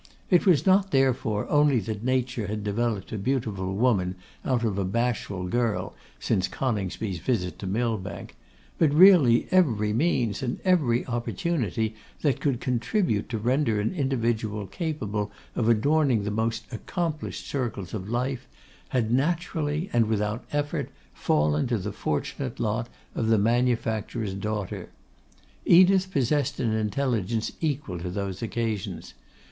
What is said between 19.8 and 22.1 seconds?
and without effort, fallen to the